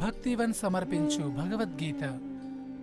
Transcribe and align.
భక్తివన్ 0.00 0.54
సమర్పించు 0.54 1.24
భగవద్గీత 1.38 2.02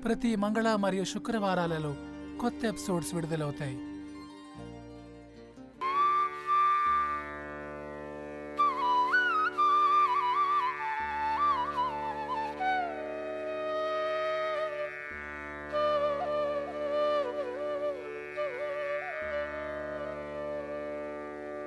ప్రతి 0.05 0.31
మంగళ 0.35 0.69
మరియు 0.75 1.05
శుక్రవారాలలో 1.13 1.93
కొత్త 2.41 2.61
ఎపిసోడ్స్ 2.65 3.11
విడుదలవుతాయి 3.15 3.77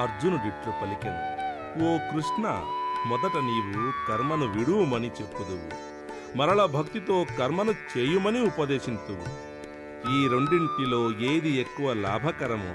అర్జునుడిట్లు 0.01 0.73
పలికెను. 0.83 1.43
ఓ 1.85 2.13
కృష్ణ 2.13 2.63
మొదట 3.07 3.37
నీవు 3.37 4.09
కర్మను 4.09 4.59
విడువుమని 4.59 5.07
చెప్పుదువు. 5.07 5.93
మరల 6.39 6.65
భక్తితో 6.65 7.27
కర్మను 7.39 7.71
చేయుమని 7.71 8.47
ఉపదేశింతువు. 8.47 9.53
ఈ 10.17 10.29
రెండింటిలో 10.29 11.33
ఏది 11.33 11.61
ఎక్కువ 11.61 11.93
లాభకరమో 11.93 12.75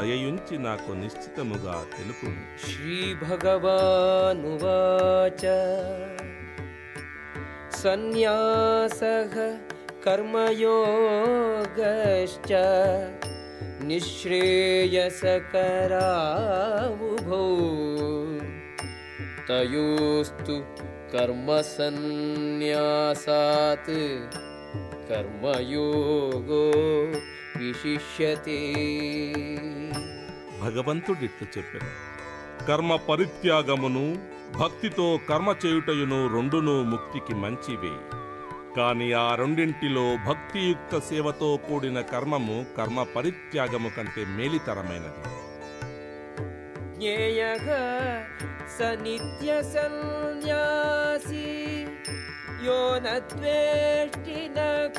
దయయుంచి 0.00 0.58
నాకు 0.58 0.92
నిశ్చితముగా 0.92 1.84
తెలుపు 1.96 2.26
శ్రీ 2.66 3.14
భగవానువాచ 3.14 5.46
సన్యాస 7.76 9.00
కర్మయోగశ్చ. 10.06 12.52
निःश्रेयसकरावुभौ 16.11 17.45
तयोस्तु 19.49 20.55
कर्मसन्न्यासात् 21.13 21.91
कर्मयोगो 25.09 26.63
विशिष्यते 27.61 28.59
భగవంతుడిట్లు 30.63 31.45
చెప్పెను 31.53 31.87
కర్మ 32.67 32.91
పరిత్యాగమును 33.07 34.03
భక్తితో 34.59 35.05
కర్మ 35.29 35.49
చేయుటయును 35.63 36.19
రెండును 36.33 36.75
ముక్తికి 36.91 37.33
మంచివే 37.43 37.93
కాని 38.76 39.12
ఆ 39.12 39.34
రెండింటిలో 39.34 40.16
భక్తియుక్త 40.26 40.98
సేవతో 40.98 41.56
కూడిన 41.56 42.00
కర్మము 42.00 42.66
కర్మ 42.78 43.02
పరిత్యాగము 43.02 43.88
కంటే 43.88 44.24
మేలితరమైనది. 44.24 45.22
జ్ఞేయః 46.98 47.66
స 48.78 48.82
నిత్య 48.82 49.62
సన్యాసి 49.62 51.46
యో 52.66 52.80
నద్వేష్టి 52.98 54.38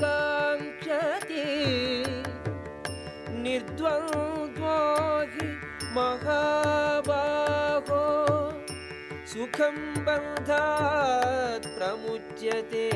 కాంక్షతి 0.02 1.46
మహాబా 5.98 7.22
సుఖం 9.34 9.76
బంధాత్ 10.04 11.68
ప్రముచ్యతే 11.80 12.88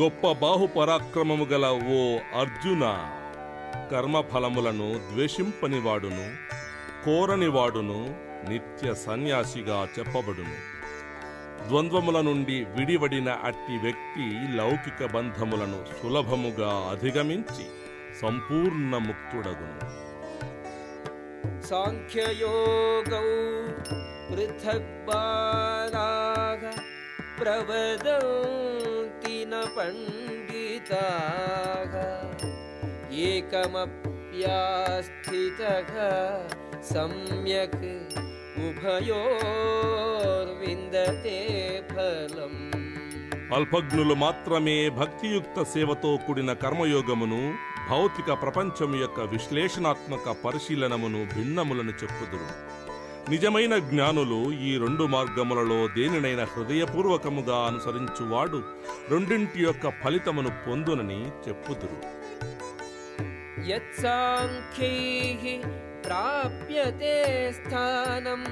గొప్ప 0.00 0.32
బాహుపరాక్రమము 0.32 1.44
గల 1.44 1.66
ఓ 1.96 2.00
అర్జున 2.40 2.84
కర్మఫలములను 3.92 4.88
ద్వేషింపనివాడును 5.12 6.26
కోరనివాడును 7.04 7.98
నిత్య 8.48 8.94
సన్యాసిగా 8.94 9.88
చెప్పబడును. 9.98 10.56
ద్వంద్వముల 11.68 12.20
నుండి 12.20 12.64
విడివడిన 12.64 13.28
అట్టి 13.44 13.76
వ్యక్తి 13.78 14.26
లౌకిక 14.56 15.06
బంధములను 15.14 15.84
సులభముగా 15.96 16.90
అధిగమించి 16.90 17.64
సంపూర్ణ 18.20 18.96
ముక్తుడగును 18.98 19.78
साङ्ख्ययोगौ 21.69 23.25
पृथक् 24.29 24.91
बालाः 25.07 26.63
प्रवदन्ति 27.39 28.57
न 29.51 29.53
पण्डिताः 29.75 31.13
एकमप्यास्थितः 34.63 35.93
सम्यक् 36.91 37.81
उभयोर्विन्दते 40.03 41.39
फलम् 41.91 42.59
అల్పజ్ఞులు 43.55 44.15
మాత్రమే 44.21 44.75
భక్తియుక్త 44.99 45.57
సేవతో 45.71 46.11
కూడిన 46.25 46.51
కర్మయోగమును 46.61 47.39
భౌతిక 47.90 48.32
ప్రపంచం 48.42 49.00
యొక్క 49.00 49.20
విశ్లేషణాత్మక 49.20 50.36
పరిశీలనమును 50.44 51.28
భిన్నములను 51.36 51.90
చెప్పుదురు. 51.90 52.76
నిజమైన 53.30 53.78
జ్ఞానులు 53.78 54.52
ఈ 54.52 54.78
రెండు 54.78 55.04
మార్గములలో 55.04 55.88
దేనినైనా 55.88 56.44
హృదయపూర్వకముగా 56.44 57.56
అనుసరించువాడు 57.56 58.62
రెండింటి 59.10 59.62
యొక్క 59.62 59.90
ఫలితమును 59.90 60.50
పొందునని 60.68 61.28
చెప్పుదురు. 61.48 62.00
ప్రాప్యతే 66.04 67.52
స్థానం 67.52 68.44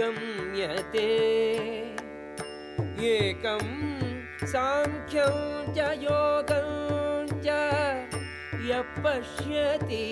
గమ్యతే. 0.00 1.08
ఏకం 3.00 3.95
సాంఖ్యం 4.52 5.36
యోగం 6.02 6.68
చ 7.44 7.48
యపశ్యతి 8.70 10.04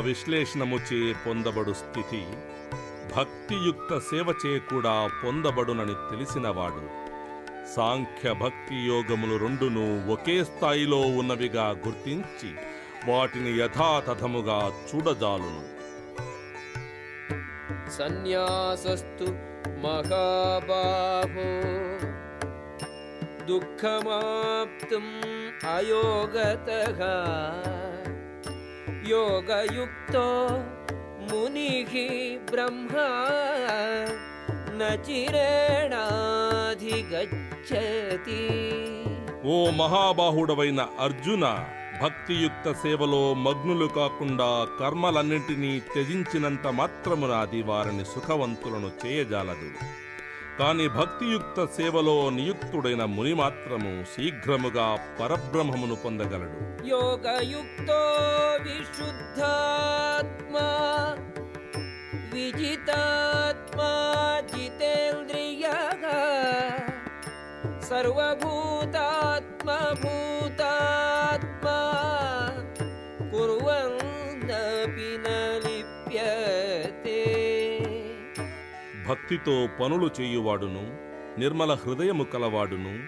విశ్లేషణముచే 0.00 1.00
పొందబడు 1.26 1.72
స్థితి 1.72 2.22
భక్తియుక్త 3.16 3.98
సేవచే 3.98 4.58
కూడా 4.58 5.10
పొందబడునని 5.24 5.96
తెలిసినవాడు. 6.10 6.82
సాంఖ్య 7.76 8.32
భక్తి 8.32 8.76
యోగములు 8.76 9.36
రెండును 9.36 10.12
ఒకే 10.12 10.44
స్థాయిలో 10.44 11.00
ఉన్నవిగా 11.00 11.66
గుర్తించి 11.86 12.50
వాటిని 13.10 13.52
యథాతథముగా 13.58 14.72
చూడజాలును. 14.88 15.81
सन्न्यासस्तु 17.92 19.24
महाबाहो। 19.68 21.48
दुःखमाप्तुम् 23.46 25.22
अयोगतः। 25.64 26.98
योगयुक्तो 29.08 30.48
मुनिः 31.30 31.92
ब्रह्मा। 32.50 33.28
न 34.74 35.02
चिरेणाधिगच्छति। 35.06 35.82
ओ 39.44 39.70
महाबाहुडवैन 39.70 40.78
अर्जुन। 40.78 41.66
భక్తియుక్త 42.02 42.72
సేవలో 42.72 43.34
మగ్నులు 43.34 43.86
కాకుండా 43.86 44.66
కర్మలన్నింటినీ 44.80 45.80
త్యజించినంత 45.80 46.66
మాత్రమున 46.66 47.30
అది 47.30 47.62
వారిని 47.62 48.04
సుఖవంతులను 48.04 48.90
చేయజాలదు. 49.02 49.68
కాని 50.58 50.88
భక్తియుక్త 50.88 51.64
సేవలో 51.64 52.30
నియుక్తుడైన 52.30 53.04
ముని 53.04 53.34
మాత్రము 53.34 54.04
శీఘ్రముగా 54.04 54.98
పరబ్రహ్మమును 55.20 55.94
పొందగలడు. 55.94 56.86
యోగయుక్తో 56.86 58.02
విశుద్ధాత్మా 58.62 60.68
విజితాత్మా 62.34 63.90
జితేంద్రియ 64.50 65.64
సర్వభూతాత్మభూత 67.90 70.51
భక్తితో 79.12 79.68
పనులు 79.80 80.10
చేయువాడును 80.20 80.84
నిర్మల 81.40 81.72
హృదయము 81.72 82.24
కలవాడును 82.24 82.98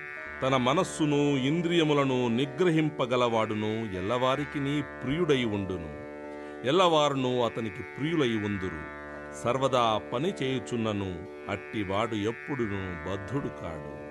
తన 0.42 0.56
మనస్సును 0.56 1.36
ఇంద్రియములను 1.36 2.28
నిగ్రహింపగలవాడును 2.28 3.96
ఎల్లవారికి 3.96 4.60
నీ 4.60 4.82
ప్రియుడై 5.02 5.44
ఉండును. 5.44 5.90
ఎల్లవారును 6.68 7.44
అతనికి 7.44 7.82
ప్రియులై 7.82 8.28
ఉందురు. 8.28 8.80
సర్వదా 9.44 10.00
పని 10.12 10.34
చేయుచున్నను 10.42 11.10
అట్టివాడు 11.50 12.14
ఎప్పుడును 12.14 13.10
బద్ధుడు 13.10 13.48
కాడు. 13.48 14.04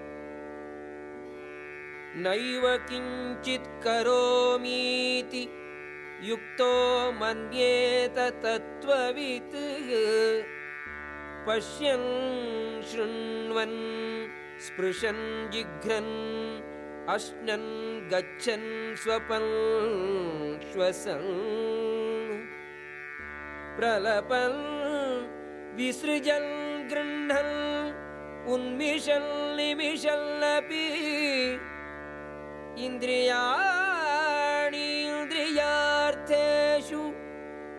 నైవ 2.18 2.80
కించిత్ 2.89 3.86
కరోమీతి 3.86 5.50
యుక్తో 6.30 6.74
మన్యేత 7.22 8.34
తత్వవిత్ 8.46 9.62
पश्यन् 11.48 12.10
शृण्वन् 12.90 13.80
स्पृशन् 14.66 15.24
जिघ्रन् 15.54 16.13
अश्नन् 17.13 17.72
गच्छन् 18.12 18.69
स्वपन् 19.01 19.50
श्वसन्। 20.69 21.28
प्रलपन् 23.78 24.62
विसृजन् 25.78 26.51
गृह्णन् 26.92 27.56
उन्मिषन् 28.54 29.30
निमिषन्नपि 29.57 30.88
इन्द्रियाणि 32.86 34.88
इन्द्रियार्थेषु 35.12 37.01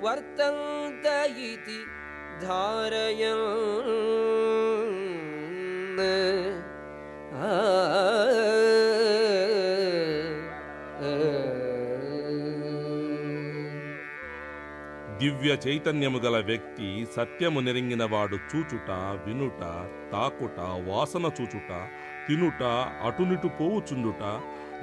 वर्तन्त 0.04 1.06
इति 1.48 1.80
धारयन् 2.39 3.47
आ, 7.39 7.49
దివ్య 15.19 15.51
చైతన్యము 15.63 16.19
గల 16.19 16.37
వ్యక్తి 16.47 16.87
సత్యము 17.15 17.59
నెరింగినవాడు 17.59 18.37
చూచుట 18.49 18.89
వినుట 19.25 19.61
తాకుట 20.11 20.59
వాసన 20.87 21.25
చూచుట 21.37 21.71
తినుట 22.27 22.61
అటునిటు 23.07 23.49
పోవుచుండుట 23.59 24.23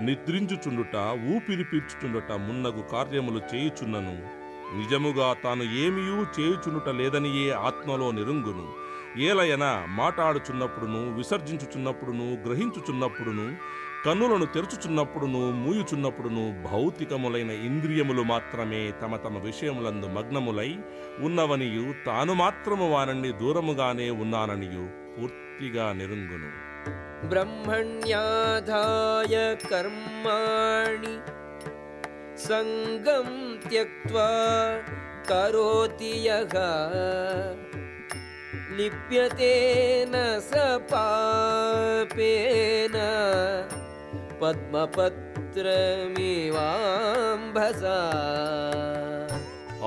నిద్రించుచుండుట 0.07 0.97
ఊపిరి 1.35 1.65
పీల్చుచుండుట 1.65 2.31
మున్నగు 2.45 2.83
కార్యములు 2.93 3.43
చేయుచున్నను 3.51 4.17
నిజముగా 4.78 5.36
తాను 5.44 5.64
ఏమియూ 5.64 6.24
చేయుచునుట 6.24 6.90
లేదనియే 6.90 7.52
ఆత్మలో 7.52 8.12
నిరుంగును. 8.12 8.74
ఏలయన 9.18 9.86
మాట్లాడుచున్నప్పుడును 9.90 11.16
విసర్జించుచున్నప్పుడును 11.16 12.38
గ్రహించుచున్నప్పుడును 12.46 13.58
కన్నులను 14.06 14.46
తెరుచుచున్నప్పుడును 14.46 15.52
మూయుచున్నప్పుడును 15.52 16.72
భౌతికములైన 16.72 17.50
ఇంద్రియములు 17.50 18.24
మాత్రమే 18.24 18.94
తమ 19.02 19.16
తమ 19.16 19.38
విషయములందు 19.38 20.08
మగ్నములై 20.08 20.78
ఉన్నవనియు 21.20 21.94
తాను 22.06 22.34
మాత్రము 22.34 22.92
వానని 22.92 23.32
దూరముగానే 23.32 24.10
ఉన్నాననియు 24.10 25.16
పూర్తిగా 25.16 25.92
నిరుంగును. 25.92 26.48
బ్రహ్మణ్యాధాయ 27.28 29.56
కర్మాణి 29.72 31.41
सङ्गं 32.41 33.29
त्यक्त्वा 33.65 34.27
करोति 35.29 36.11
यः 36.27 36.55
लिप्यते 38.77 39.55
न 40.07 40.15
स 40.43 40.53
पापेन 40.91 42.97
पद्मपत्रमिवाम्भसा 46.27 47.99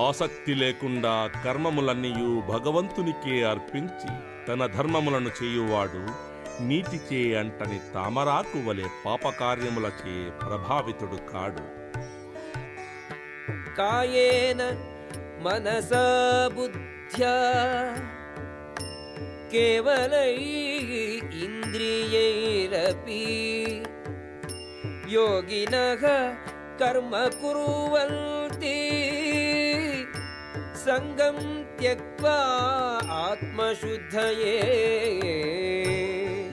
ఆసక్తి 0.02 0.54
లేకుండా 0.56 1.14
కర్మములన్నీయు 1.44 2.32
భగవంతునికే 2.50 3.36
అర్పించి 3.50 4.12
తన 4.48 4.66
ధర్మములను 4.76 5.32
చేయువాడు 5.40 6.02
నీటిచే 6.68 7.22
అంటని 7.42 7.80
తామరాకు 7.94 8.60
వలె 8.68 8.88
పాపకార్యములచే 9.06 10.16
ప్రభావితుడు 10.42 11.20
కాడు 11.30 11.64
कायेन 13.78 14.62
मनसा 15.46 16.06
बुद्ध्या 16.56 17.36
केवलैः 19.52 20.42
इन्द्रियैरपि 21.44 23.24
योगिनः 25.14 26.04
कर्म 26.82 27.14
कुर्वन्ति 27.42 28.78
सङ्गं 30.86 31.40
त्यक्त्वा 31.80 32.38
आत्मशुद्धये 33.26 34.56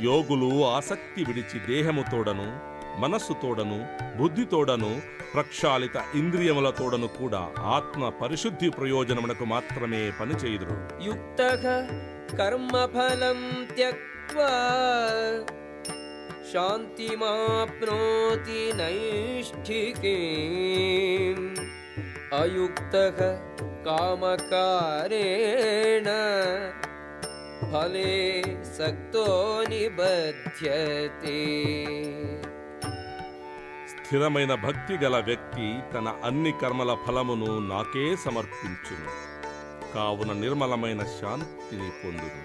యోగులు 0.07 0.49
ఆసక్తి 0.77 1.21
విడిచి 1.27 1.59
మనస్సుతోడను 3.00 3.86
బుద్ధితోడను 4.18 5.02
ప్రక్షాళిత 5.34 6.04
ఇంద్రియములతోడను 6.16 7.08
కూడా 7.08 7.50
ఆత్మ 7.60 8.10
పరిశుద్ధి 8.10 8.70
ప్రయోజనమునకు 8.70 9.46
మాత్రమే 9.46 10.12
పనిచేయుదురు. 10.20 11.04
యుక్త 11.04 11.42
కర్మఫలం 12.38 13.68
ఫలం 13.80 15.46
శాంతిమాప్నోతి 16.54 18.72
నైష్ఠికీ. 18.76 20.16
అయుక్త 22.38 22.96
కామకారేణ 23.86 26.08
ఫలే 27.62 28.44
సక్తో 28.78 29.26
నిబ్యతే 29.70 31.38
స్థిరమైన 34.12 34.56
భక్తి 34.56 34.98
గల 34.98 35.20
వ్యక్తి 35.20 35.80
తన 35.94 36.16
అన్ని 36.24 36.52
కర్మల 36.52 36.98
ఫలమును 37.08 37.60
నాకే 37.60 38.16
సమర్పించును. 38.16 39.10
కావున 39.94 40.34
నిర్మలమైన 40.34 41.00
శాంతిని 41.00 41.90
పొందును. 41.90 42.44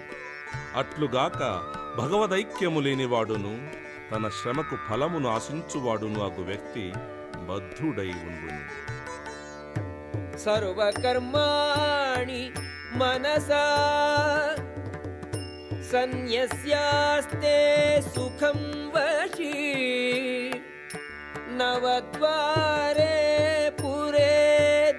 అట్లుగాక 0.78 1.64
భగవదైక్యము 1.98 2.80
లేనివాడును 2.80 3.68
తన 4.14 4.28
శ్రమకు 4.28 4.76
ఫలమును 4.90 5.28
ఆశించువాడును 5.28 6.24
అగు 6.24 6.42
వ్యక్తి 6.42 6.92
బద్ధుడై 7.36 8.08
ఉండును. 8.08 8.60
సర్వకర్మాణి 10.38 12.52
మనసా 12.92 13.64
సన్యస్యాస్తే 15.92 17.56
సుఖం 18.16 18.92
వశీ 18.96 20.05
नवद्वारे 21.61 23.15
पुरे 23.79 24.31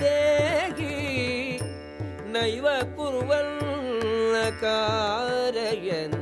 देहि 0.02 0.94
नैव 2.34 2.66
कुर्वन्न 2.96 4.34
कारयन् 4.62 6.20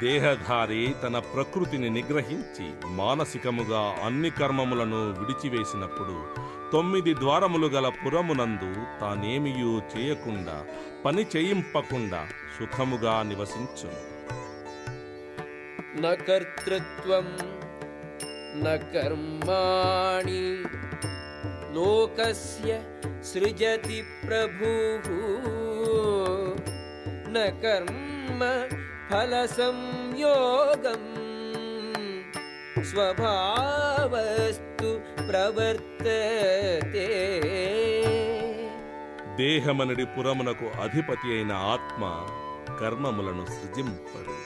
దేహధారి 0.00 0.80
తన 1.02 1.18
ప్రకృతిని 1.30 1.88
నిగ్రహించి 1.90 2.66
మానసికముగా 2.98 3.84
అన్ని 4.06 4.30
కర్మములను 4.30 5.00
విడిచివేసినప్పుడు 5.18 6.16
తొమ్మిది 6.72 7.12
ద్వారములు 7.22 7.68
గల 7.74 7.88
పురమునందు 8.00 8.70
తానేమియూ 9.00 9.72
చేయకుండా 9.92 10.56
పని 11.04 11.24
చేయింపకుండా 11.34 12.20
సుఖముగా 12.58 13.16
నివసించును 13.22 14.02
न 15.96 16.06
कर्तृत्वं 16.26 17.26
न 18.56 18.76
कर्माणि 18.92 20.44
लोकस्य 21.76 22.70
सृजति 23.30 24.00
प्रभुः 24.24 25.06
न 27.34 27.36
कर्म 27.64 28.40
फलसंयोगम् 29.10 31.04
स्वभावस्तु 32.90 34.90
प्रवर्तते 35.28 37.08
దేహమనడి 39.40 40.04
పురమునకు 40.12 40.66
అధిపతి 40.84 41.26
అయిన 41.32 41.52
ఆత్మ 41.72 42.02
కర్మములను 42.78 43.42
సృజింపడు 43.56 44.36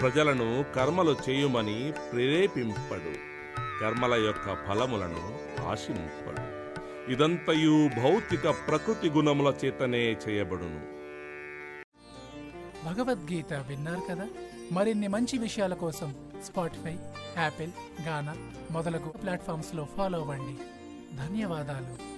ప్రజలను 0.00 0.64
కర్మలు 0.76 1.16
చేయుమని 1.28 1.92
ప్రేరేపింపడు. 2.12 3.38
కర్మల 3.80 4.14
యొక్క 4.14 4.54
ఫలములను 4.54 5.38
ఆశింపడు. 5.68 6.58
ఇదంతయు 7.12 7.90
భౌతిక 7.96 8.50
ప్రకృతి 8.50 9.10
గుణముల 9.10 9.54
చేతనే 9.64 10.12
చేయబడును. 10.12 10.98
భగవద్గీత 12.84 13.52
విన్నారు 13.52 14.02
కదా? 14.10 14.28
మరిన్ని 14.72 15.08
మంచి 15.08 15.38
విషయాల 15.38 15.74
కోసం 15.74 16.14
స్పాటిఫై 16.44 16.96
యాపిల్ 17.38 17.70
గానా 18.06 18.36
మొదలగు 18.70 19.08
ప్లాట్ఫామ్స్లో 19.08 19.88
ఫాలో 19.96 20.18
అవ్వండి. 20.18 20.56
ధన్యవాదాలు. 21.16 22.17